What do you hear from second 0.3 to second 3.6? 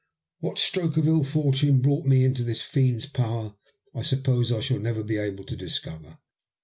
What stroke of ill fortune brought me into this fiend's power